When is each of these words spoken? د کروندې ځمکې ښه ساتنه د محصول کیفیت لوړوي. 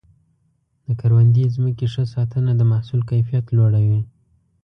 د 0.85 0.87
کروندې 0.99 1.43
ځمکې 1.55 1.85
ښه 1.93 2.03
ساتنه 2.13 2.51
د 2.55 2.61
محصول 2.71 3.01
کیفیت 3.09 3.45
لوړوي. 3.57 4.01